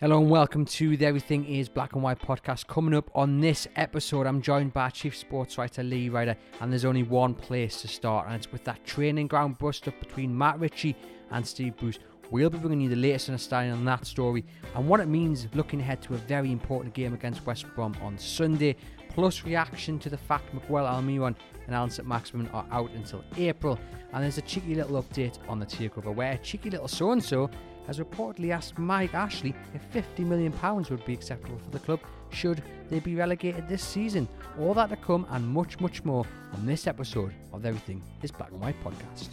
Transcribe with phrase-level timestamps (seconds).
[0.00, 2.66] Hello and welcome to the Everything is Black and White podcast.
[2.66, 6.84] Coming up on this episode, I'm joined by Chief Sports Writer Lee Ryder, and there's
[6.84, 10.58] only one place to start, and it's with that training ground bust up between Matt
[10.58, 10.96] Ritchie
[11.30, 12.00] and Steve Bruce.
[12.32, 14.44] We'll be bringing you the latest understanding on that story
[14.74, 18.18] and what it means looking ahead to a very important game against West Brom on
[18.18, 18.74] Sunday,
[19.10, 23.78] plus reaction to the fact Miguel Almiron and Allan Saint-Maximin are out until April.
[24.12, 27.48] And there's a cheeky little update on the takeover where cheeky little so and so
[27.86, 30.52] has reportedly asked Mike Ashley if £50 million
[30.90, 34.26] would be acceptable for the club should they be relegated this season.
[34.58, 38.50] All that to come and much, much more on this episode of Everything is Black
[38.50, 39.30] and White podcast.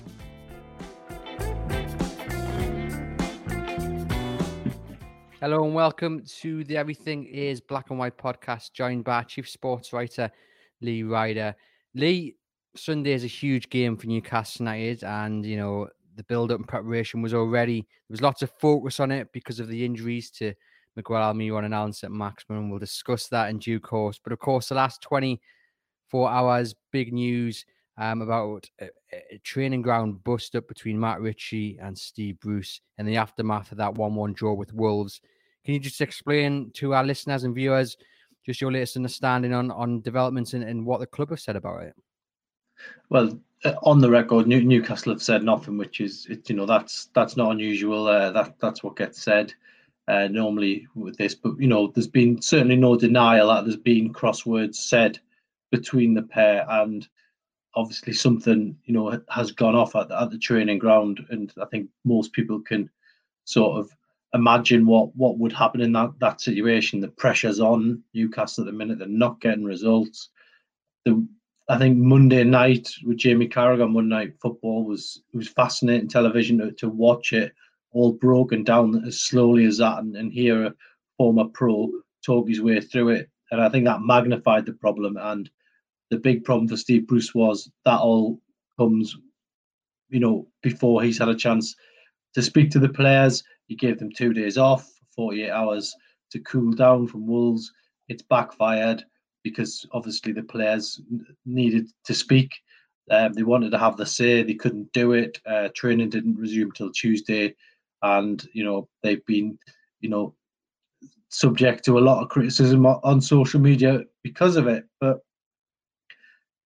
[5.39, 9.91] Hello and welcome to the Everything is Black and White podcast, joined by Chief Sports
[9.91, 10.29] Writer
[10.81, 11.55] Lee Ryder.
[11.95, 12.35] Lee,
[12.75, 15.87] Sunday is a huge game for Newcastle United, and you know
[16.21, 19.67] the build-up and preparation was already there was lots of focus on it because of
[19.67, 20.53] the injuries to
[20.95, 22.69] Miguel Almiron and Allan Saint-Maximin.
[22.69, 24.19] We'll discuss that in due course.
[24.23, 27.65] But of course, the last 24 hours, big news
[27.97, 28.89] um, about a,
[29.31, 33.77] a, training ground bust up between Matt Ritchie and Steve Bruce in the aftermath of
[33.77, 35.21] that 1-1 draw with Wolves.
[35.65, 37.97] Can you just explain to our listeners and viewers
[38.45, 41.83] just your latest understanding on on developments and, and what the club have said about
[41.83, 41.93] it?
[43.09, 46.65] Well, uh, on the record, New, Newcastle have said nothing, which is it, you know
[46.65, 48.07] that's that's not unusual.
[48.07, 49.53] Uh, that that's what gets said
[50.07, 51.35] uh, normally with this.
[51.35, 55.19] But you know, there's been certainly no denial that there's been crosswords said
[55.71, 57.07] between the pair, and
[57.75, 61.89] obviously something you know has gone off at, at the training ground, and I think
[62.03, 62.89] most people can
[63.45, 63.91] sort of
[64.33, 66.99] imagine what what would happen in that that situation.
[66.99, 70.29] The pressure's on Newcastle at the minute; they're not getting results.
[71.05, 71.25] The
[71.69, 76.57] I think Monday night with Jamie Carragher on Monday Night Football was was fascinating television
[76.57, 77.53] to, to watch it
[77.91, 80.73] all broken down as slowly as that and, and hear a
[81.17, 81.89] former pro
[82.25, 83.29] talk his way through it.
[83.51, 85.17] And I think that magnified the problem.
[85.17, 85.49] And
[86.09, 88.39] the big problem for Steve Bruce was that all
[88.77, 89.17] comes,
[90.09, 91.75] you know, before he's had a chance
[92.33, 93.43] to speak to the players.
[93.67, 95.93] He gave them two days off, 48 hours
[96.31, 97.71] to cool down from Wolves.
[98.07, 99.03] It's backfired
[99.43, 101.01] because obviously the players
[101.45, 102.53] needed to speak.
[103.09, 104.43] Um, they wanted to have the say.
[104.43, 105.39] They couldn't do it.
[105.45, 107.55] Uh, training didn't resume till Tuesday,
[108.01, 109.57] and you know they've been,
[109.99, 110.35] you know,
[111.29, 114.85] subject to a lot of criticism on social media because of it.
[114.99, 115.19] But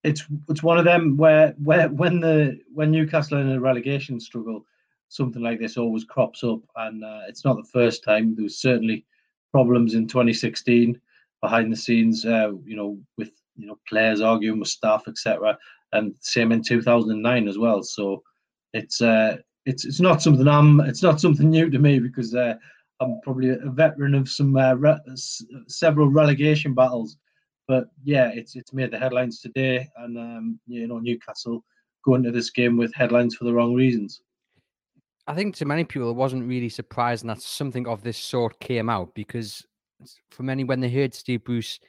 [0.04, 4.66] it's it's one of them where where when the when Newcastle in a relegation struggle,
[5.10, 8.36] something like this always crops up, and uh, it's not the first time.
[8.36, 9.06] There was certainly
[9.52, 11.00] problems in 2016
[11.46, 15.56] behind the scenes, uh, you know, with you know players arguing with staff, etc.
[15.94, 17.84] And same in 2009 as well.
[17.84, 18.24] So
[18.74, 22.56] it's uh, it's it's not something I'm it's not something new to me because uh,
[23.00, 25.06] I'm probably a veteran of some uh, re-
[25.68, 27.18] several relegation battles.
[27.68, 31.64] But yeah, it's it's made the headlines today, and um, you know Newcastle
[32.04, 34.22] going to this game with headlines for the wrong reasons.
[35.28, 38.90] I think to many people it wasn't really surprising that something of this sort came
[38.90, 39.66] out because
[40.30, 41.80] for many when they heard Steve Bruce,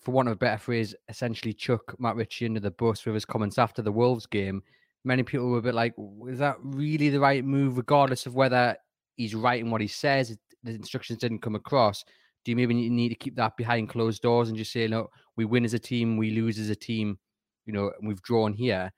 [0.00, 3.24] for want of a better phrase, essentially chuck Matt Ritchie under the bus with his
[3.24, 4.62] comments after the Wolves game,
[5.04, 5.94] many people were a bit like,
[6.28, 8.76] is that really the right move, regardless of whether
[9.16, 10.36] he's right in what he says?
[10.62, 12.04] The instructions didn't come across.
[12.44, 15.44] Do you maybe need to keep that behind closed doors and just say, no, we
[15.44, 17.18] win as a team, we lose as a team,
[17.64, 18.92] you know, and we've drawn here?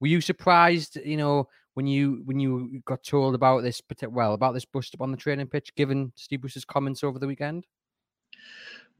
[0.00, 4.52] Were you surprised, you know, when you when you got told about this, well, about
[4.52, 7.64] this bust up on the training pitch, given Steve Bruce's comments over the weekend?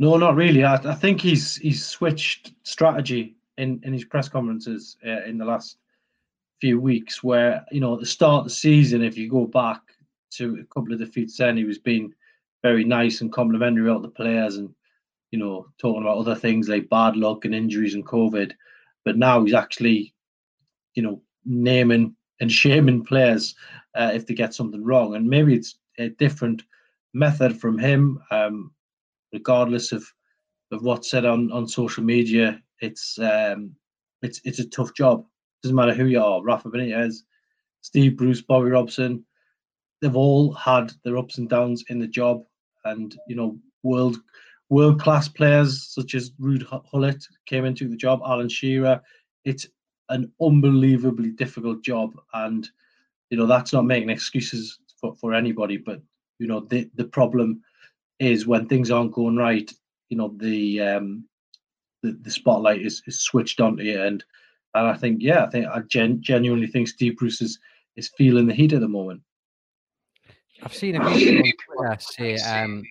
[0.00, 0.64] No, not really.
[0.64, 5.44] I, I think he's he's switched strategy in in his press conferences uh, in the
[5.44, 5.76] last
[6.58, 7.22] few weeks.
[7.22, 9.82] Where you know at the start of the season, if you go back
[10.36, 12.14] to a couple of defeats, then he was being
[12.62, 14.74] very nice and complimentary about the players, and
[15.32, 18.52] you know talking about other things like bad luck and injuries and COVID.
[19.04, 20.14] But now he's actually,
[20.94, 23.54] you know, naming and shaming players
[23.94, 26.62] uh, if they get something wrong, and maybe it's a different
[27.12, 28.18] method from him.
[28.30, 28.72] Um,
[29.32, 30.04] regardless of
[30.72, 32.60] of what's said on on social media.
[32.80, 33.74] It's um,
[34.22, 35.24] it's it's a tough job.
[35.62, 36.42] Doesn't matter who you are.
[36.42, 37.16] Rafa Benitez,
[37.82, 39.24] Steve Bruce, Bobby Robson.
[40.00, 42.42] They've all had their ups and downs in the job.
[42.84, 44.18] and you know world
[44.68, 49.00] world class players such as Ruud Gullit came into the job, Alan Shearer.
[49.44, 49.66] It's
[50.08, 52.68] an unbelievably difficult job, and
[53.30, 55.76] you know that's not making excuses for, for anybody.
[55.76, 56.00] But
[56.38, 57.62] you know the the problem
[58.20, 59.70] is when things aren't going right.
[60.08, 61.24] You know the um,
[62.02, 64.24] the, the spotlight is, is switched onto you, and
[64.74, 67.58] and I think yeah, I think I gen- genuinely think Steve Bruce is
[67.96, 69.22] is feeling the heat at the moment.
[70.62, 71.52] I've seen a few
[71.98, 72.82] say um,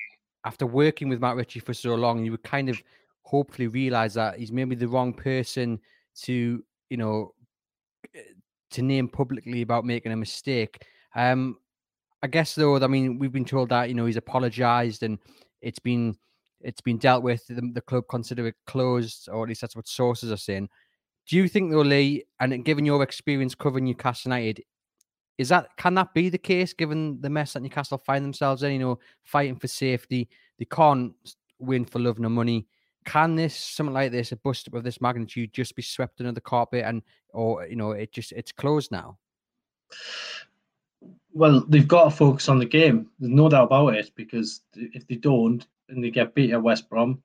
[0.46, 2.82] after working with Matt Ritchie for so long, you would kind of
[3.24, 5.80] hopefully realize that he's maybe the wrong person
[6.22, 7.34] to, you know,
[8.16, 8.22] eh,
[8.72, 10.84] to name publicly about making a mistake.
[11.16, 11.58] Um,
[12.22, 15.20] I guess though, I mean, we've been told that you know he's apologized and
[15.62, 16.18] it's been
[16.62, 17.46] it's been dealt with.
[17.48, 20.70] The, the club consider it closed, or at least that's what sources are saying.
[21.28, 24.64] Do you think though, Lee, and given your experience covering Newcastle United,
[25.38, 28.74] is that can that be the case given the mess that Newcastle find themselves in?
[28.74, 30.28] You know, fighting for safety,
[30.58, 31.14] they can't
[31.60, 32.68] win for love nor money.
[33.06, 36.34] Can this something like this, a bust up of this magnitude, just be swept under
[36.34, 39.18] the carpet and, or you know, it just it's closed now?
[41.32, 43.10] Well, they've got to focus on the game.
[43.20, 46.90] There's no doubt about it because if they don't and they get beat at West
[46.90, 47.22] Brom,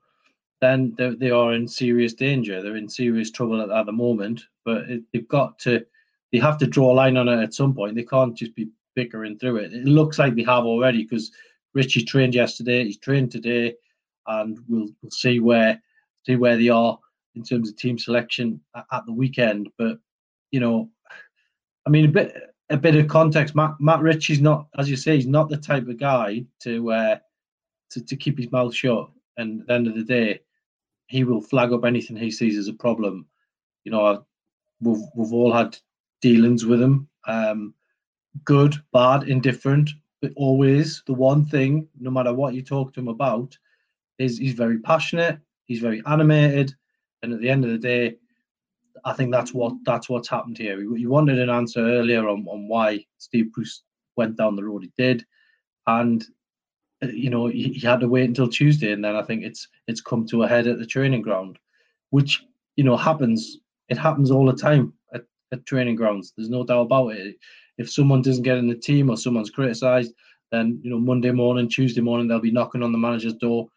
[0.61, 2.63] then they, are in serious danger.
[2.63, 4.43] They're in serious trouble at, at the moment.
[4.65, 5.85] But it, they've got to
[6.33, 7.95] they have to draw a line on it at some point.
[7.95, 9.73] They can't just be bickering through it.
[9.73, 11.31] It looks like they have already because
[11.75, 12.85] Ritchie trained yesterday.
[12.85, 13.75] He's trained today,
[14.27, 15.81] and we'll we'll see where
[16.25, 16.99] see where they are
[17.35, 19.69] in terms of team selection at, at the weekend.
[19.79, 19.99] But
[20.51, 20.91] you know,
[21.87, 23.55] I mean, a bit a bit of context.
[23.55, 27.17] Matt Matt Ritchie's not, as you say, he's not the type of guy to uh,
[27.91, 29.11] to to keep his mouth shut.
[29.37, 30.41] And at the end of the day,
[31.07, 33.27] he will flag up anything he sees as a problem.
[33.85, 34.25] You know,
[34.81, 35.77] we've we've all had
[36.23, 37.09] dealings with him.
[37.27, 37.75] Um,
[38.45, 39.91] good, bad, indifferent,
[40.21, 43.57] but always the one thing, no matter what you talk to him about,
[44.19, 46.75] is he's very passionate, he's very animated,
[47.23, 48.17] and at the end of the day,
[49.05, 50.81] I think that's what that's what's happened here.
[50.81, 53.83] You wanted an answer earlier on, on why Steve Bruce
[54.17, 55.25] went down the road he did,
[55.87, 56.25] and
[57.03, 60.01] uh, you know he, had to wait until Tuesday, and then I think it's it's
[60.01, 61.59] come to a head at the training ground,
[62.11, 62.45] which
[62.77, 63.59] you know happens.
[63.91, 64.95] It happens all the time
[65.55, 66.33] at training grounds.
[66.37, 67.37] There's no doubt about it.
[67.79, 70.13] If someone doesn't get in the team or someone's criticised,
[70.53, 73.69] then you know Monday morning, Tuesday morning, they'll be knocking on the manager's door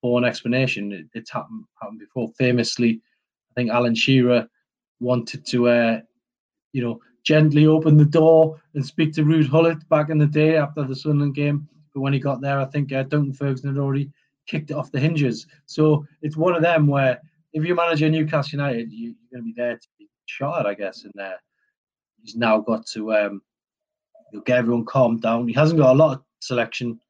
[0.00, 0.92] for an explanation.
[0.92, 2.30] It, it's happened happened before.
[2.38, 3.00] Famously,
[3.50, 4.48] I think Alan Shearer
[5.00, 6.00] wanted to, uh,
[6.72, 10.56] you know, gently open the door and speak to Ruud Gullit back in the day
[10.56, 11.68] after the Sunderland game.
[11.94, 14.10] But when he got there, I think uh, Duncan Ferguson had already
[14.46, 15.46] kicked it off the hinges.
[15.66, 17.20] So it's one of them where
[17.52, 20.66] if you manage a Newcastle United, you, are going to be there to be shot,
[20.66, 21.40] I guess, And there.
[22.22, 23.42] He's now got to um,
[24.44, 25.48] get everyone calmed down.
[25.48, 27.00] He hasn't got a lot of selection,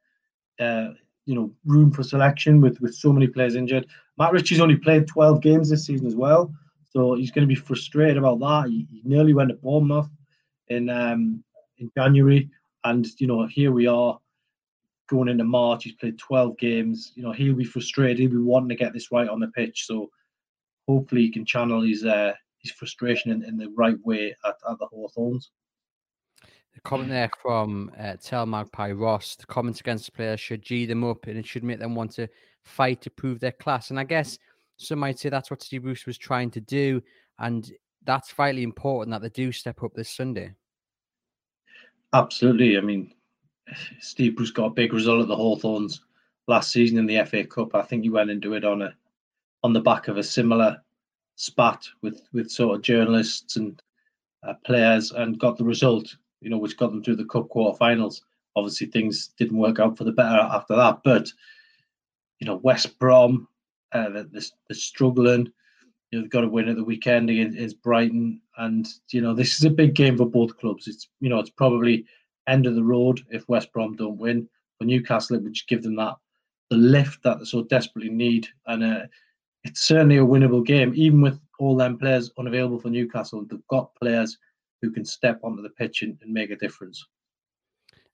[0.60, 0.88] uh,
[1.24, 3.86] you know, room for selection with with so many players injured.
[4.18, 6.52] Matt Ritchie's only played 12 games this season as well,
[6.96, 8.70] so he's going to be frustrated about that.
[8.70, 10.08] He, nearly went to Bournemouth
[10.68, 11.44] in um,
[11.76, 12.48] in January,
[12.84, 14.18] and you know, here we are
[15.06, 15.84] going into March.
[15.84, 17.12] He's played 12 games.
[17.14, 18.18] You know, he'll be frustrated.
[18.18, 19.84] He'll be wanting to get this right on the pitch.
[19.84, 20.08] So
[20.88, 24.78] hopefully, he can channel his uh, his frustration in, in the right way at, at
[24.78, 25.50] the Hawthorns.
[26.74, 30.86] The comment there from uh, Tell Magpie Ross, the comments against the players should G
[30.86, 32.26] them up and it should make them want to
[32.64, 33.90] fight to prove their class.
[33.90, 34.38] And I guess
[34.76, 37.02] some might say that's what Steve Bruce was trying to do.
[37.38, 37.70] And
[38.04, 40.52] that's vitally important that they do step up this Sunday.
[42.12, 42.78] Absolutely.
[42.78, 43.12] I mean,
[44.00, 46.00] Steve Bruce got a big result at the Hawthorns
[46.46, 47.74] last season in the FA Cup.
[47.74, 48.94] I think he went into it on a
[49.62, 50.80] on the back of a similar
[51.34, 53.82] spat with with sort of journalists and
[54.46, 58.22] uh, players and got the result, you know, which got them through the cup quarterfinals.
[58.54, 61.30] Obviously, things didn't work out for the better after that, but
[62.38, 63.48] you know, West Brom,
[63.96, 65.50] uh, they're, they're struggling.
[66.10, 69.56] You know, they've got to win at the weekend against Brighton, and you know, this
[69.56, 70.86] is a big game for both clubs.
[70.86, 72.04] It's you know, it's probably
[72.46, 74.48] end of the road if West Brom don't win.
[74.78, 76.14] For Newcastle, it would give them that
[76.70, 79.06] the lift that they so desperately need, and uh,
[79.64, 83.44] it's certainly a winnable game, even with all them players unavailable for Newcastle.
[83.44, 84.36] They've got players
[84.82, 87.04] who can step onto the pitch and, and make a difference.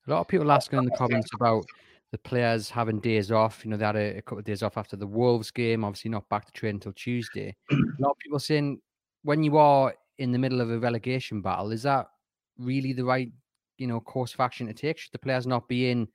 [0.06, 1.64] A lot of people asking in the comments about
[2.12, 3.64] the players having days off.
[3.64, 6.10] You know, they had a, a, couple of days off after the Wolves game, obviously
[6.10, 7.56] not back to train until Tuesday.
[7.70, 8.80] a lot of people saying
[9.22, 12.06] when you are in the middle of a relegation battle, is that
[12.58, 13.32] really the right,
[13.78, 14.98] you know, course of action to take?
[14.98, 16.06] Should the players not be in,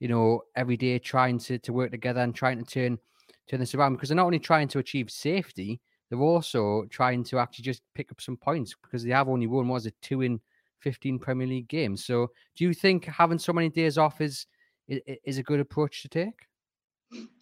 [0.00, 2.98] you know, every day trying to, to work together and trying to turn
[3.46, 7.38] turn this around because they're not only trying to achieve safety, they're also trying to
[7.38, 10.40] actually just pick up some points because they have only won, was it two in
[10.80, 12.06] 15 Premier League games?
[12.06, 14.46] So do you think having so many days off is
[14.88, 16.46] is, a good approach to take?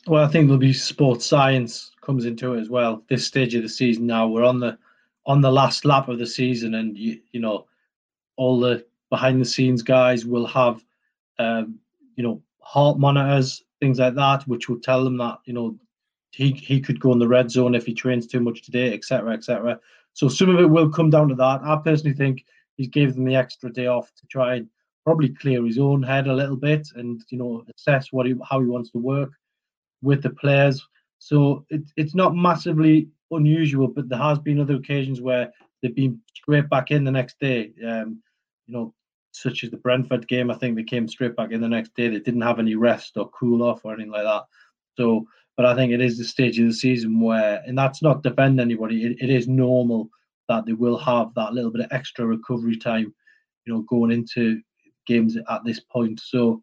[0.06, 3.02] Well, I think there'll be sports science comes into it as well.
[3.08, 4.78] This stage of the season now, we're on the
[5.24, 7.66] on the last lap of the season, and you you know
[8.36, 10.84] all the behind the scenes guys will have
[11.38, 11.78] um,
[12.16, 15.76] you know heart monitors, things like that, which will tell them that you know
[16.30, 19.32] he he could go in the red zone if he trains too much today, etc.,
[19.32, 19.78] etc.
[20.14, 21.60] So some of it will come down to that.
[21.62, 22.44] I personally think
[22.76, 24.68] he's gave them the extra day off to try and
[25.04, 28.60] probably clear his own head a little bit and you know assess what he how
[28.60, 29.30] he wants to work
[30.02, 30.86] with the players.
[31.18, 36.20] So it, it's not massively unusual, but there has been other occasions where they've been
[36.34, 37.72] straight back in the next day.
[37.86, 38.22] Um,
[38.66, 38.94] you know,
[39.32, 42.08] such as the Brentford game, I think they came straight back in the next day.
[42.08, 44.44] They didn't have any rest or cool off or anything like that.
[44.96, 48.22] So, but I think it is the stage of the season where, and that's not
[48.22, 49.04] defend anybody.
[49.04, 50.10] It, it is normal
[50.48, 53.14] that they will have that little bit of extra recovery time,
[53.64, 54.60] you know, going into
[55.06, 56.20] games at this point.
[56.20, 56.62] So,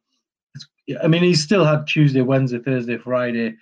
[1.03, 3.55] I mean, he's still had Tuesday, Wednesday, Thursday, Friday,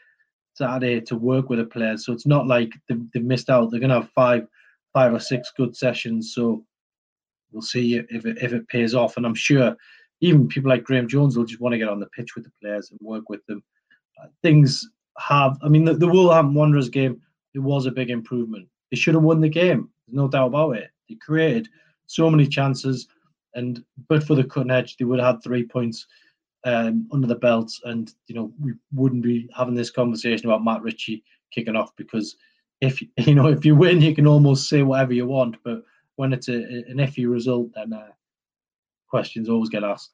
[0.53, 2.05] Saturday to work with the players.
[2.05, 3.69] So it's not like they've, they've missed out.
[3.69, 4.48] They're going to have five,
[4.93, 6.34] five or six good sessions.
[6.34, 6.63] So
[7.51, 9.17] we'll see if it, if it pays off.
[9.17, 9.75] And I'm sure
[10.22, 12.51] even people like Graeme Jones will just want to get on the pitch with the
[12.62, 13.63] players and work with them.
[14.22, 17.22] Uh, things have, I mean, the, the Wolverhampton Wanderers game,
[17.53, 18.67] it was a big improvement.
[18.89, 19.89] They should have won the game.
[20.07, 20.89] There's no doubt about it.
[21.07, 21.67] They created
[22.07, 23.07] so many chances,
[23.57, 26.05] and but for the cutting edge, they would have had three points
[26.63, 30.81] um, under the belt, and you know we wouldn't be having this conversation about Matt
[30.81, 32.35] Ritchie kicking off because
[32.81, 35.81] if you know if you win, you can almost say whatever you want, but
[36.15, 38.07] when it's a, an iffy result, then uh,
[39.09, 40.11] questions always get asked.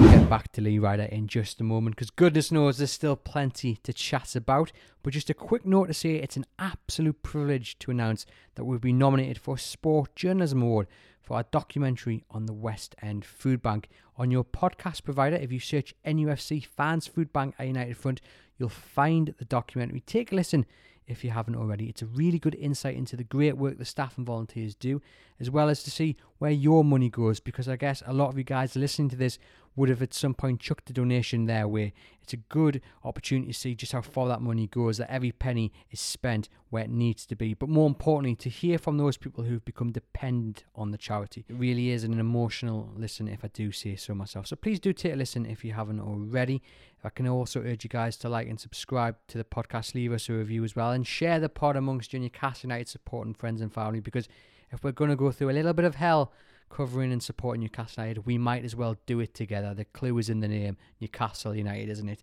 [0.00, 3.76] Get back to Lee Ryder in just a moment because goodness knows there's still plenty
[3.76, 4.72] to chat about.
[5.02, 8.80] But just a quick note to say it's an absolute privilege to announce that we've
[8.80, 10.88] been nominated for Sport Journalism Award
[11.28, 13.90] for our documentary on the West End Food Bank.
[14.16, 18.22] On your podcast provider, if you search NUFC Fans Food Bank at United Front,
[18.56, 20.00] you'll find the documentary.
[20.00, 20.64] Take a listen
[21.06, 21.86] if you haven't already.
[21.86, 25.02] It's a really good insight into the great work the staff and volunteers do,
[25.38, 28.38] as well as to see where your money goes, because I guess a lot of
[28.38, 29.38] you guys listening to this
[29.78, 31.94] would have at some point chucked a donation their way.
[32.20, 35.72] It's a good opportunity to see just how far that money goes, that every penny
[35.90, 37.54] is spent where it needs to be.
[37.54, 41.44] But more importantly, to hear from those people who've become dependent on the charity.
[41.48, 44.48] It really is an emotional listen, if I do say so myself.
[44.48, 46.60] So please do take a listen if you haven't already.
[47.04, 50.28] I can also urge you guys to like and subscribe to the podcast, leave us
[50.28, 53.72] a review as well, and share the pod amongst your Newcastle United supporting friends and
[53.72, 54.28] family because
[54.72, 56.32] if we're going to go through a little bit of hell
[56.68, 59.74] covering and supporting Newcastle United, we might as well do it together.
[59.74, 62.22] The clue is in the name, Newcastle United, isn't it?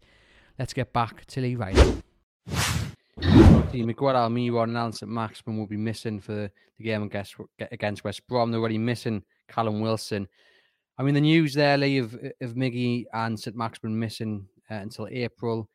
[0.57, 1.95] Let's get back to Lee Ryder.
[3.73, 7.35] Miguel Almiron and Allan Saint-Maximin will be missing for the game against,
[7.71, 8.51] against West Brom.
[8.51, 10.27] They're already missing Callum Wilson.
[10.97, 15.69] I mean, the news there, Lee, of, of Miggy and Saint-Maximin missing uh, until April.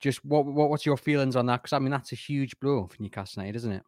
[0.00, 1.62] Just what, what what's your feelings on that?
[1.62, 3.82] Because I mean, that's a huge blow for Newcastle United, isn't it?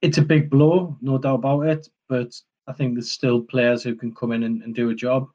[0.00, 1.88] It's a big blow, no doubt about it.
[2.08, 2.40] But
[2.70, 5.28] I think there's still players who can come in and, and do a job.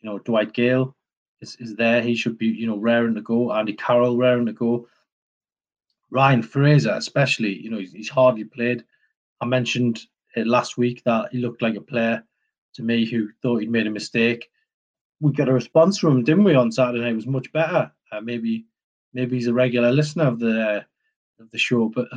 [0.00, 0.94] You know, Dwight Gayle
[1.40, 2.02] is, is there.
[2.02, 3.52] He should be, you know, raring to go.
[3.52, 4.86] Andy Carroll raring to go.
[6.10, 8.84] Ryan Fraser, especially, you know, he's, he's hardly played.
[9.40, 10.02] I mentioned
[10.34, 12.22] it last week that he looked like a player
[12.74, 14.50] to me who thought he'd made a mistake.
[15.20, 17.08] We got a response from him, didn't we, on Saturday?
[17.08, 17.90] It was much better.
[18.12, 18.66] Uh, maybe,
[19.14, 20.82] maybe he's a regular listener of the uh,
[21.40, 22.08] of the show, but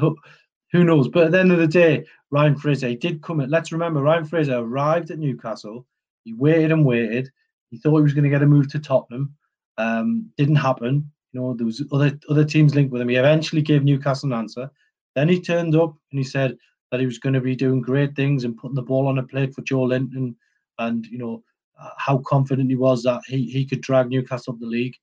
[0.72, 1.08] who knows?
[1.08, 3.50] But at the end of the day, Ryan Fraser did come in.
[3.50, 5.86] Let's remember, Ryan Fraser arrived at Newcastle.
[6.24, 7.30] He waited and waited.
[7.72, 9.36] He thought he was going to get a move to Tottenham.
[9.78, 11.10] Um, didn't happen.
[11.32, 13.10] You know, there was other other teams linked with him.
[13.10, 14.70] He eventually gave Newcastle an answer.
[15.16, 16.58] Then he turned up and he said
[16.92, 19.24] that he was going to be doing great things and putting the ball on a
[19.24, 20.36] plate for Joelinton,
[20.80, 21.44] and you know
[21.80, 24.96] uh, how confident he was that he he could drag Newcastle up the league,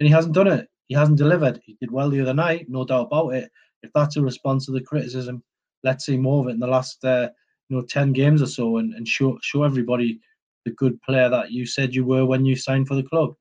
[0.00, 0.68] and he hasn't done it.
[0.86, 1.60] He hasn't delivered.
[1.64, 3.50] He did well the other night, no doubt about it.
[3.84, 5.42] If that's a response to the criticism,
[5.82, 7.28] let's see more of it in the last uh,
[7.68, 10.20] you know ten games or so, and, and show show everybody
[10.64, 13.34] the good player that you said you were when you signed for the club.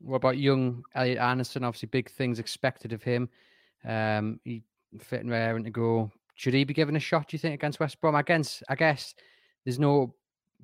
[0.00, 1.64] What about young Elliot Anderson?
[1.64, 3.28] Obviously, big things expected of him.
[3.84, 4.62] Um, he
[5.00, 6.10] fit and to go.
[6.34, 7.28] Should he be given a shot?
[7.28, 8.14] Do you think against West Brom?
[8.14, 9.14] Against, I guess
[9.64, 10.14] there's no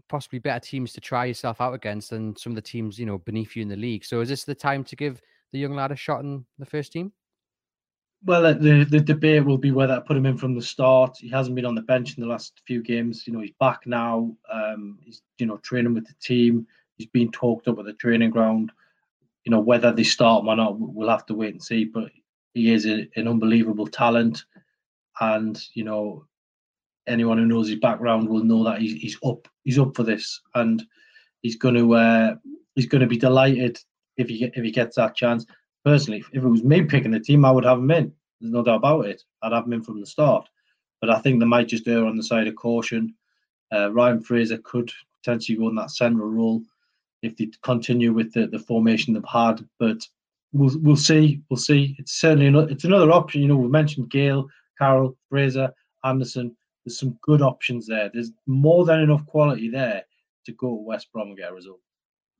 [0.08, 3.18] possibly better teams to try yourself out against than some of the teams you know
[3.18, 4.04] beneath you in the league.
[4.04, 5.20] So is this the time to give
[5.52, 7.12] the young lad a shot in the first team?
[8.24, 11.16] Well, the the debate will be whether I put him in from the start.
[11.18, 13.26] He hasn't been on the bench in the last few games.
[13.26, 14.34] You know, he's back now.
[14.52, 16.66] Um, he's you know training with the team.
[16.96, 18.72] He's been talked up at the training ground.
[19.44, 21.84] You know, whether they start him or not, we'll have to wait and see.
[21.84, 22.10] But
[22.54, 24.44] he is a, an unbelievable talent,
[25.20, 26.26] and you know,
[27.06, 29.46] anyone who knows his background will know that he's, he's up.
[29.62, 30.84] He's up for this, and
[31.42, 32.34] he's going to uh,
[32.74, 33.78] he's going to be delighted
[34.16, 35.46] if he if he gets that chance.
[35.88, 38.12] Personally, if it was me picking the team, I would have him in.
[38.42, 39.22] There's no doubt about it.
[39.40, 40.46] I'd have him in from the start.
[41.00, 43.14] But I think they might just err on the side of caution.
[43.72, 46.60] Uh, Ryan Fraser could potentially go in that central role
[47.22, 49.66] if they continue with the, the formation they've had.
[49.78, 50.06] But
[50.52, 51.40] we'll we'll see.
[51.48, 51.96] We'll see.
[51.98, 53.40] It's certainly it's another option.
[53.40, 55.72] You know, we've mentioned Gayle, Carroll, Fraser,
[56.04, 56.54] Anderson.
[56.84, 58.10] There's some good options there.
[58.12, 60.02] There's more than enough quality there
[60.44, 61.80] to go to West Brom and get a result.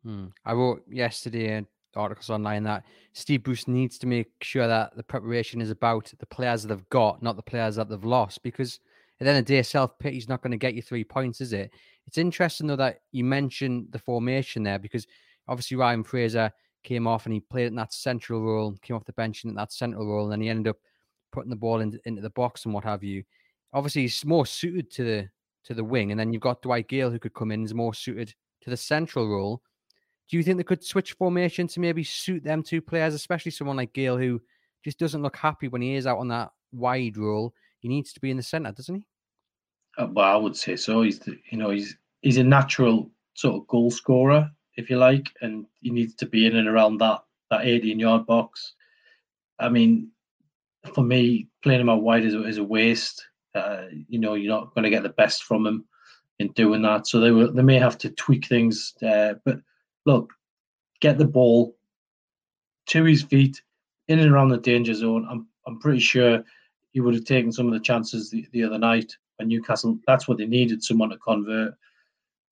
[0.05, 0.27] Hmm.
[0.45, 1.65] I wrote yesterday
[1.97, 6.27] articles online that Steve Bruce needs to make sure that the preparation is about the
[6.27, 8.43] players that they've got, not the players that they've lost.
[8.43, 8.81] Because
[9.21, 11.05] at the end of the day, self pity is not going to get you three
[11.05, 11.71] points, is it?
[12.07, 15.07] It's interesting though that you mentioned the formation there because
[15.47, 16.53] obviously Ryan Fraser
[16.85, 19.73] came off and he played in that central role, came off the bench in that
[19.73, 20.79] central role, and then he ended up
[21.33, 23.23] putting the ball in, into the box and what have you.
[23.73, 25.29] Obviously, he's more suited to the
[25.65, 27.93] to the wing, and then you've got Dwight Gayle who could come in is more
[27.93, 29.63] suited to the central role.
[30.29, 33.77] Do you think they could switch formation to maybe suit them two players, especially someone
[33.77, 34.41] like Gayle who
[34.85, 37.55] just doesn't look happy when he is out on that wide role?
[37.81, 39.07] He needs to be in the centre, doesn't he?
[39.97, 41.03] Uh, well, I would say so.
[41.03, 45.33] He's the, you know he's he's a natural sort of goal scorer, if you like,
[45.41, 47.21] and he needs to be in and around that
[47.51, 48.75] that 18 yard box.
[49.59, 50.11] I mean,
[50.95, 53.25] for me, playing him out wide is, is a waste.
[53.55, 55.85] Uh, you know, you're not going to get the best from him
[56.39, 57.07] in doing that.
[57.07, 58.95] So they will, they may have to tweak things.
[59.03, 59.61] Uh, but
[60.09, 60.33] look,
[61.01, 61.77] get the ball
[62.87, 63.63] to his feet
[64.09, 65.27] in and around the danger zone.
[65.31, 66.43] I'm I'm pretty sure
[66.93, 69.99] he would have taken some of the chances the, the other night when Newcastle.
[70.07, 71.75] That's what they needed, someone to convert.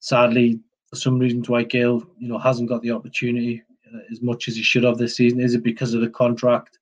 [0.01, 0.61] Sadly,
[0.91, 4.57] for some reason, Dwight Gayle, you know, hasn't got the opportunity uh, as much as
[4.57, 5.41] he should have this season.
[5.41, 6.79] Is it because of the contract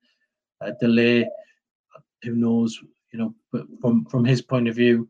[0.60, 1.24] uh, delay?
[2.24, 2.80] Who knows?
[3.12, 5.08] You know, but from from his point of view,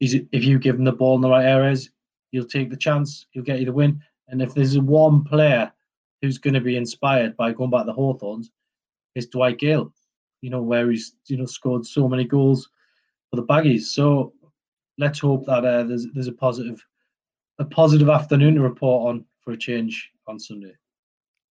[0.00, 1.90] he's, if you give him the ball in the right areas,
[2.32, 3.26] he'll take the chance.
[3.30, 4.02] He'll get you the win.
[4.28, 5.72] And if there's one player
[6.20, 8.50] who's going to be inspired by going back to the Hawthorns,
[9.14, 9.92] it's Dwight Gayle.
[10.42, 12.70] You know, where he's you know scored so many goals
[13.30, 13.82] for the Baggies.
[13.82, 14.34] So
[14.98, 16.84] let's hope that uh, there's there's a positive
[17.58, 20.74] a positive afternoon to report on for a change on Sunday.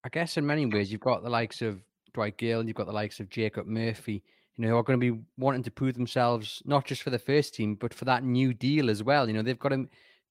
[0.03, 1.81] I guess in many ways you've got the likes of
[2.13, 4.23] Dwight Gayle, and you've got the likes of Jacob Murphy,
[4.55, 7.19] you know, who are going to be wanting to prove themselves not just for the
[7.19, 9.27] first team, but for that new deal as well.
[9.27, 9.87] You know, they've got to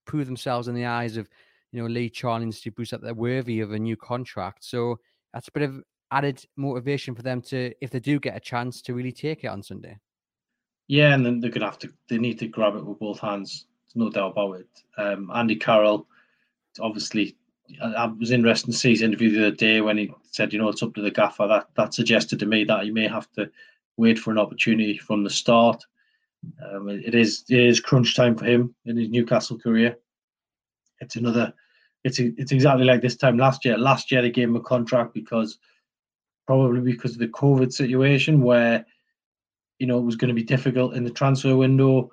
[0.06, 1.28] prove themselves in the eyes of,
[1.72, 4.64] you know, Lee and Steve Bruce that they're worthy of a new contract.
[4.64, 4.98] So
[5.32, 8.80] that's a bit of added motivation for them to, if they do get a chance,
[8.82, 9.98] to really take it on Sunday.
[10.88, 11.92] Yeah, and then they're gonna have to.
[12.08, 13.66] They need to grab it with both hands.
[13.86, 14.68] There's no doubt about it.
[14.96, 16.06] Um, Andy Carroll,
[16.80, 17.36] obviously,
[17.82, 20.60] I, I was interested to see his interview the other day when he said, you
[20.60, 21.48] know, it's up to the gaffer.
[21.48, 23.50] That that suggested to me that he may have to
[23.96, 25.84] wait for an opportunity from the start.
[26.70, 29.96] Um, it is it is crunch time for him in his Newcastle career.
[31.00, 31.52] It's another.
[32.04, 33.76] It's it's exactly like this time last year.
[33.76, 35.58] Last year they gave him a contract because
[36.46, 38.84] probably because of the COVID situation where
[39.78, 42.10] you know it was going to be difficult in the transfer window,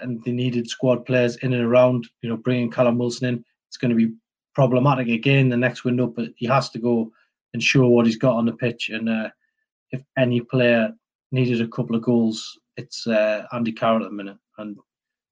[0.00, 2.08] and they needed squad players in and around.
[2.22, 4.14] You know, bringing Callum Wilson in, it's going to be
[4.54, 6.06] problematic again the next window.
[6.06, 7.10] But he has to go
[7.52, 8.90] and show what he's got on the pitch.
[8.90, 9.30] And uh,
[9.90, 10.92] if any player
[11.32, 14.36] needed a couple of goals, it's uh, Andy Carroll at the minute.
[14.58, 14.76] And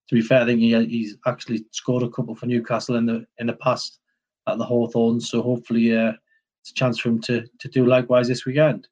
[0.09, 3.25] to be fair, I think he, he's actually scored a couple for Newcastle in the
[3.39, 4.01] in the past
[4.47, 5.31] at the Hawthorns.
[5.31, 6.13] So hopefully, uh,
[6.61, 8.89] it's a chance for him to to do likewise this weekend.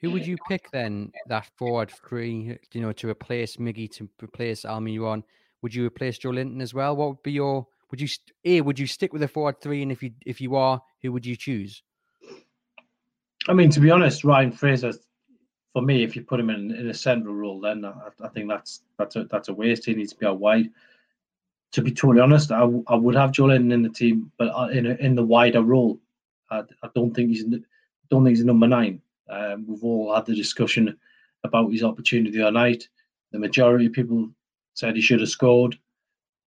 [0.00, 1.12] Who would you pick then?
[1.26, 5.22] That forward three, you know, to replace Miggy, to replace Almiron.
[5.62, 6.96] Would you replace Joelinton as well?
[6.96, 7.66] What would be your?
[7.90, 8.08] Would you
[8.44, 8.60] a?
[8.60, 9.82] Would you stick with the forward three?
[9.82, 11.82] And if you if you are, who would you choose?
[13.48, 14.92] I mean, to be honest, Ryan Fraser,
[15.72, 17.92] for me, if you put him in, in a central role, then I,
[18.24, 19.86] I think that's that's a that's a waste.
[19.86, 20.70] He needs to be out wide.
[21.72, 24.86] To be totally honest, I, I would have Joelinton in the team, but uh, in
[24.86, 26.00] a, in the wider role,
[26.50, 29.00] I, I don't think he's don't think he's number nine.
[29.28, 30.96] Um, we've all had the discussion
[31.44, 32.88] about his opportunity the other night.
[33.32, 34.28] The majority of people
[34.74, 35.78] said he should have scored.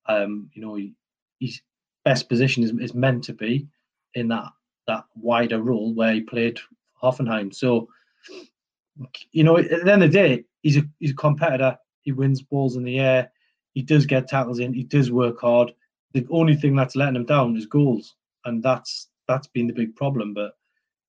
[0.07, 0.93] Um, you know, he,
[1.39, 1.61] his
[2.03, 3.67] best position is, is meant to be
[4.15, 4.49] in that
[4.87, 6.59] that wider role where he played
[7.01, 7.53] Hoffenheim.
[7.53, 7.87] So,
[9.31, 11.77] you know, at the end of the day, he's a he's a competitor.
[12.01, 13.31] He wins balls in the air.
[13.73, 14.73] He does get tackles in.
[14.73, 15.73] He does work hard.
[16.13, 19.95] The only thing that's letting him down is goals, and that's that's been the big
[19.95, 20.33] problem.
[20.33, 20.53] But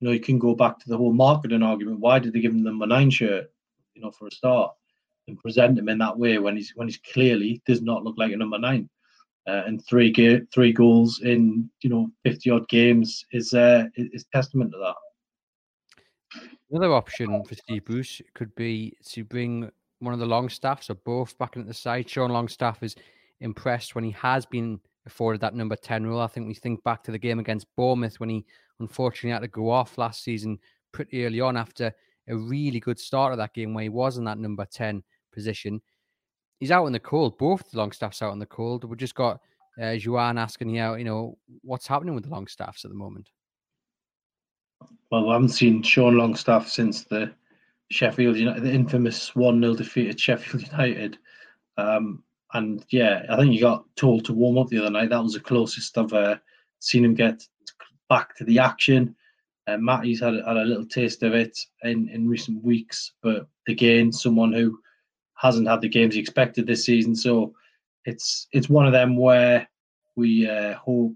[0.01, 2.01] you know, you can go back to the whole marketing argument.
[2.01, 3.51] Why did they give him the number nine shirt?
[3.95, 4.73] You know, for a start,
[5.29, 8.33] and present him in that way when he's when he's clearly does not look like
[8.33, 8.89] a number nine.
[9.47, 10.13] Uh, and three
[10.55, 14.95] three goals in you know fifty odd games is uh, is testament to that.
[16.75, 20.97] Another option for Steve Bruce could be to bring one of the long Longstaffs or
[20.97, 22.11] both back into the side.
[22.11, 22.97] Sean Longstaff is
[23.39, 26.21] impressed when he has been afforded that number 10 role.
[26.21, 28.45] I think we think back to the game against Bournemouth when he
[28.81, 30.59] unfortunately had to go off last season
[30.91, 31.93] pretty early on after
[32.29, 35.01] a really good start of that game where he was in that number 10
[35.33, 35.81] position.
[36.59, 37.39] He's out in the cold.
[37.39, 38.83] Both the Longstaffs out in the cold.
[38.83, 39.39] We've just got
[39.81, 43.31] uh, Juan asking here, you know, what's happening with the Longstaffs at the moment?
[45.15, 47.33] Well, I haven't seen Sean Longstaff since the
[47.89, 51.19] Sheffield United, the infamous 1 0 defeat at Sheffield United.
[51.77, 55.11] Um, and yeah, I think he got told to warm up the other night.
[55.11, 56.39] That was the closest I've uh,
[56.81, 57.47] seen him get
[58.09, 59.15] back to the action.
[59.69, 64.11] Uh, Matty's had, had a little taste of it in, in recent weeks, but again,
[64.11, 64.77] someone who
[65.37, 67.15] hasn't had the games he expected this season.
[67.15, 67.55] So
[68.05, 69.69] it's it's one of them where
[70.17, 71.15] we uh, hope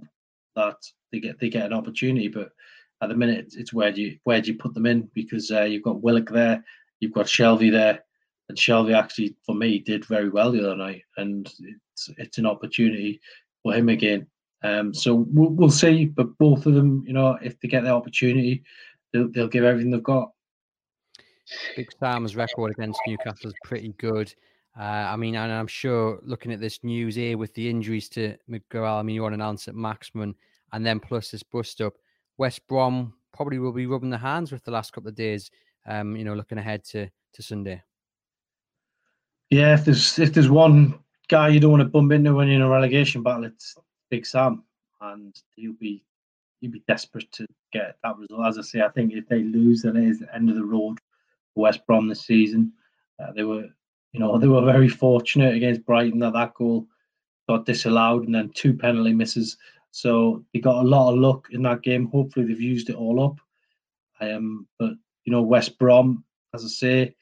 [0.54, 0.76] that
[1.10, 2.52] they get they get an opportunity, but
[3.00, 5.62] at the minute it's where do you where do you put them in because uh,
[5.62, 6.64] you've got Willock there,
[7.00, 8.02] you've got Shelvey there,
[8.48, 12.46] and Shelvey actually for me did very well the other night, and it's it's an
[12.46, 13.20] opportunity
[13.62, 14.26] for him again.
[14.64, 17.90] Um, so we'll, we'll see, but both of them, you know, if they get the
[17.90, 18.64] opportunity,
[19.12, 20.32] they'll, they'll give everything they've got.
[21.76, 24.34] Big Sam's record against Newcastle is pretty good.
[24.78, 28.36] Uh, I mean, and I'm sure looking at this news here with the injuries to
[28.46, 30.34] Miguel Almiron and Allan Saint-Maximin,
[30.72, 31.94] and then plus this bust up,
[32.38, 35.50] West Brom probably will be rubbing their hands with the last couple of days.
[35.86, 37.82] Um, you know, looking ahead to to Sunday.
[39.50, 40.98] Yeah, if there's if there's one
[41.28, 43.76] guy you don't want to bump into when you're in a relegation battle, it's
[44.10, 44.64] Big Sam,
[45.00, 46.04] and he'll be
[46.60, 48.46] he'll be desperate to get that result.
[48.46, 50.64] As I say, I think if they lose, then it is the end of the
[50.64, 50.98] road
[51.54, 52.72] for West Brom this season.
[53.20, 53.64] Uh, they were,
[54.12, 56.86] you know, they were very fortunate against Brighton that that goal
[57.48, 59.56] got disallowed, and then two penalty misses
[59.90, 62.06] so they got a lot of luck in that game.
[62.06, 63.40] Hopefully they've used it all up.
[64.20, 64.92] Um, but
[65.24, 66.24] you know, West Brom,
[66.54, 67.14] as I say,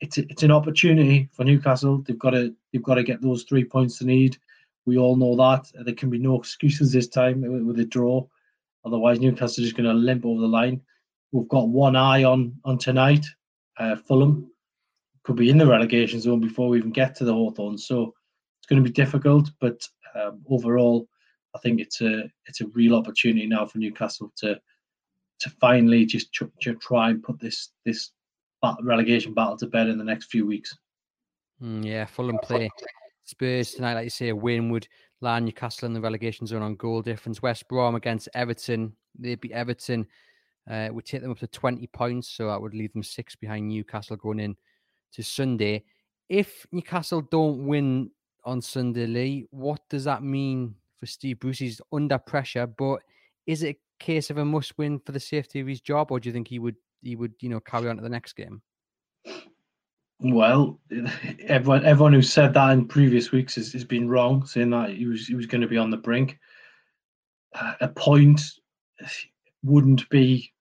[0.00, 2.02] it's it's an opportunity for Newcastle.
[2.06, 4.36] They've got to they've got to get those three points they need.
[4.86, 8.26] We all know that there can be no excuses this time with a draw.
[8.84, 10.82] Otherwise, Newcastle is just going to limp over the line.
[11.32, 13.24] We've got one eye on on tonight.
[13.78, 14.50] Uh, Fulham
[15.22, 17.86] could be in the relegation zone before we even get to the Hawthorns.
[17.86, 18.14] So
[18.60, 19.50] it's going to be difficult.
[19.58, 19.80] But
[20.14, 21.08] um, overall,
[21.54, 24.60] I think it's a it's a real opportunity now for Newcastle to
[25.40, 28.10] to finally just to try and put this this
[28.82, 30.76] relegation battle to bed in the next few weeks.
[31.62, 32.70] Mm, yeah, Fulham play
[33.24, 34.86] Spurs tonight, like you say, a win would
[35.20, 37.42] land Newcastle in the relegation zone on goal difference.
[37.42, 40.06] West Brom against Everton, they beat Everton.
[40.70, 43.68] Uh, would take them up to 20 points, so that would leave them six behind
[43.68, 44.56] Newcastle going in
[45.12, 45.84] to Sunday.
[46.30, 48.10] If Newcastle don't win
[48.44, 51.58] on Sunday, Lee, what does that mean for Steve Bruce.
[51.58, 53.00] He's under pressure, but
[53.46, 56.20] is it a case of a must win for the safety of his job, or
[56.20, 58.62] do you think he would he would you know carry on to the next game?
[60.20, 60.80] Well,
[61.46, 65.06] everyone everyone who said that in previous weeks has, has been wrong, saying that he
[65.06, 66.38] was he was going to be on the brink.
[67.54, 68.40] Uh, a point
[69.62, 70.52] wouldn't be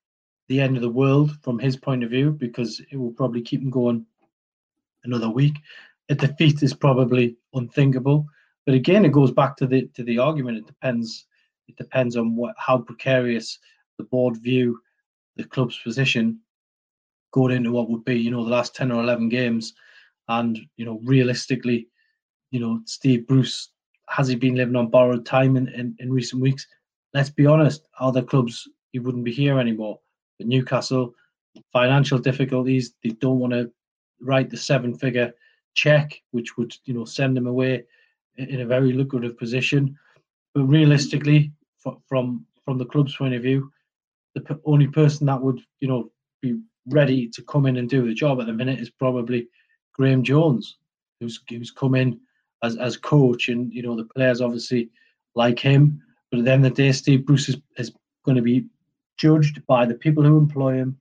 [0.48, 3.62] the end of the world from his point of view because it will probably keep
[3.62, 4.06] him going
[5.04, 5.56] another week.
[6.10, 8.28] A defeat is probably unthinkable.
[8.66, 10.58] But again, it goes back to the to the argument.
[10.58, 11.26] It depends.
[11.68, 13.60] It depends on what how precarious
[13.98, 14.80] the board view
[15.36, 16.40] the club's position
[17.32, 19.74] going into what would be, you know, the last ten or eleven games,
[20.28, 21.88] and you know, realistically,
[22.52, 23.70] you know, Steve Bruce
[24.10, 26.68] has he been living on borrowed time in, in, in recent weeks?
[27.14, 30.00] Let's be honest, other clubs he wouldn't be here anymore.
[30.38, 31.14] But Newcastle,
[31.72, 33.72] financial difficulties, they don't want to
[34.20, 35.34] write the seven figure
[35.74, 37.86] check, which would, you know, send them away
[38.38, 39.98] in a very lucrative position.
[40.54, 41.52] But realistically,
[42.08, 43.72] from from the club's point of view,
[44.36, 48.14] the only person that would you know be ready to come in and do the
[48.14, 49.48] job at the minute is probably
[49.94, 50.78] Graeme Jones,
[51.20, 52.20] who's who's come in
[52.64, 54.90] as as coach, and you know the players obviously
[55.36, 56.02] like him.
[56.32, 57.92] But at the end of the day, Steve Bruce is, is
[58.26, 58.66] going to be
[59.18, 61.00] judged by the people who employ him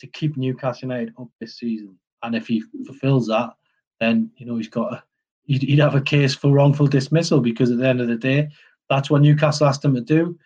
[0.00, 1.96] to keep Newcastle United up this season.
[2.22, 3.54] And if he fulfills that,
[4.00, 5.02] then you know he's got a
[5.46, 8.48] you'd, you'd have a case for wrongful dismissal because at the end of the day,
[8.88, 10.38] that's what Newcastle asked them to do.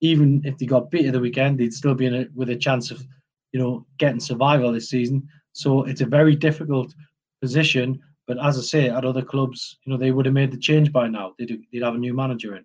[0.00, 2.56] Even if they got beat at the weekend, they'd still be in it with a
[2.56, 3.04] chance of,
[3.52, 5.26] you know, getting survival this season.
[5.52, 6.94] So it's a very difficult
[7.40, 7.98] position.
[8.26, 10.92] But as I say, at other clubs, you know, they would have made the change
[10.92, 11.34] by now.
[11.38, 12.64] They'd, they'd have a new manager in.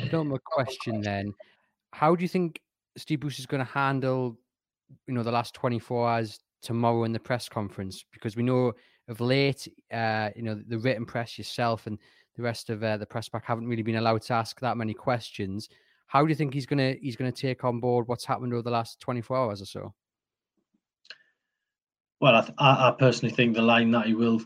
[0.00, 1.32] I've got Another question then:
[1.92, 2.60] How do you think
[2.96, 4.38] Steve Bruce is going to handle,
[5.06, 8.04] you know, the last 24 hours tomorrow in the press conference?
[8.12, 8.72] Because we know
[9.08, 11.98] of late, uh, you know, the written press, yourself, and
[12.36, 14.94] the rest of uh, the press pack haven't really been allowed to ask that many
[14.94, 15.68] questions.
[16.06, 18.70] How do you think he's gonna he's gonna take on board what's happened over the
[18.70, 19.94] last 24 hours or so?
[22.20, 24.40] Well, I, th- I personally think the line that he will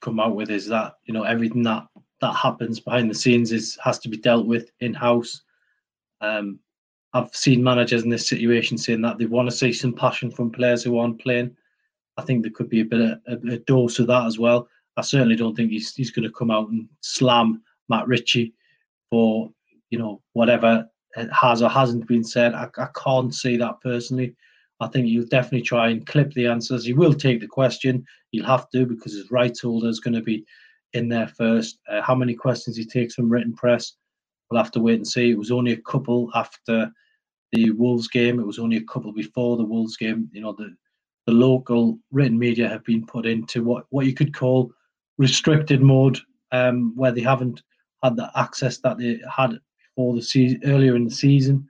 [0.00, 1.86] come out with is that you know everything that
[2.20, 5.42] that happens behind the scenes is has to be dealt with in house.
[6.20, 6.60] Um,
[7.12, 10.50] I've seen managers in this situation saying that they want to see some passion from
[10.50, 11.56] players who aren't playing.
[12.16, 14.68] I think there could be a bit of a, a dose of that as well.
[14.96, 18.54] I certainly don't think he's he's going to come out and slam Matt Ritchie
[19.10, 19.50] for
[19.90, 20.88] you know whatever
[21.32, 22.54] has or hasn't been said.
[22.54, 24.34] I, I can't see that personally.
[24.80, 26.84] I think he'll definitely try and clip the answers.
[26.84, 28.04] He will take the question.
[28.30, 30.44] He'll have to because his rights holder is going to be
[30.92, 31.78] in there first.
[31.88, 33.94] Uh, how many questions he takes from written press,
[34.50, 35.30] we'll have to wait and see.
[35.30, 36.90] It was only a couple after
[37.52, 38.38] the Wolves game.
[38.38, 40.28] It was only a couple before the Wolves game.
[40.32, 40.76] You know, the
[41.26, 44.72] the local written media have been put into what what you could call
[45.18, 46.18] restricted mode,
[46.52, 47.62] um, where they haven't
[48.02, 49.58] had the access that they had
[49.94, 51.68] before the season earlier in the season.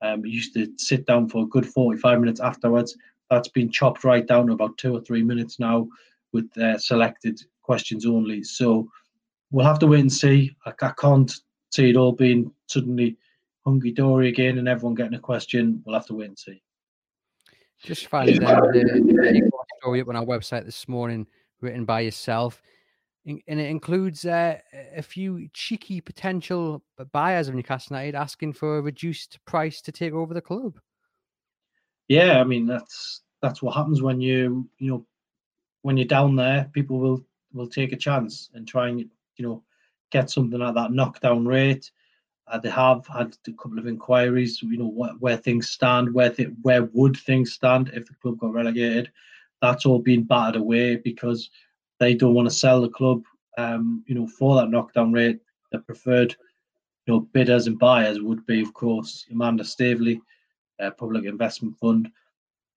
[0.00, 2.96] Um, used to sit down for a good 45 minutes afterwards.
[3.30, 5.88] That's been chopped right down to about two or three minutes now
[6.32, 8.44] with uh, selected questions only.
[8.44, 8.88] So
[9.50, 10.54] we'll have to wait and see.
[10.66, 11.32] I, I can't
[11.72, 13.16] see it all being suddenly
[13.66, 15.82] hunky dory again and everyone getting a question.
[15.84, 16.62] We'll have to wait and see.
[17.82, 21.26] Just the, the story up on our website this morning,
[21.60, 22.60] written by yourself,
[23.24, 24.58] and it includes uh,
[24.96, 30.12] a few cheeky potential buyers of Newcastle United asking for a reduced price to take
[30.12, 30.80] over the club.
[32.08, 35.06] Yeah, I mean that's that's what happens when you you know
[35.82, 36.70] when you're down there.
[36.72, 39.62] People will will take a chance and try and you know
[40.10, 41.90] get something at that knockdown rate.
[42.50, 46.30] Uh, they have had a couple of inquiries, you know, what, where things stand, where
[46.30, 49.10] th- where would things stand if the club got relegated.
[49.60, 51.50] That's all been battered away because
[51.98, 53.22] they don't want to sell the club,
[53.56, 55.40] um, you know, for that knockdown rate.
[55.72, 56.34] The preferred,
[57.06, 60.20] you know, bidders and buyers would be, of course, Amanda Staveley,
[60.80, 62.10] uh, Public Investment Fund,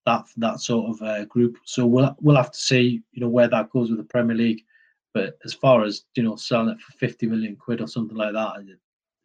[0.05, 1.57] that that sort of uh, group.
[1.65, 4.63] So we'll we'll have to see, you know, where that goes with the Premier League.
[5.13, 8.34] But as far as you know, selling it for fifty million quid or something like
[8.34, 8.55] that,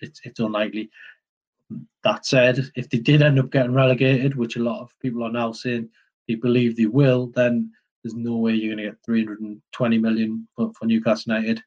[0.01, 0.91] it's it's unlikely.
[2.05, 5.33] That said, if they did end up getting relegated, which a lot of people are
[5.33, 5.89] now saying
[6.29, 10.73] they believe they will, then there's no way you're going to get 320 million for,
[10.79, 11.61] for Newcastle United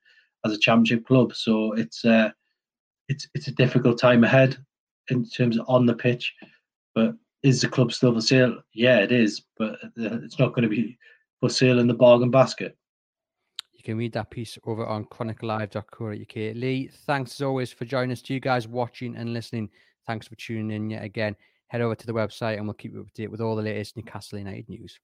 [0.45, 1.35] as a championship club.
[1.35, 2.29] So it's uh,
[3.09, 4.57] it's it's a difficult time ahead
[5.09, 6.33] in terms of on the pitch.
[6.95, 8.61] But is the club still for sale?
[8.73, 10.97] Yeah, it is, but it's not going to be
[11.39, 12.77] for sale in the bargain basket.
[13.89, 16.35] Can read that piece over on chroniclelive.co.uk.
[16.35, 18.21] Lee, thanks as always for joining us.
[18.21, 19.67] To you guys watching and listening,
[20.05, 21.35] thanks for tuning in yet again.
[21.69, 23.63] Head over to the website and we'll keep you up to date with all the
[23.63, 24.99] latest Newcastle United news.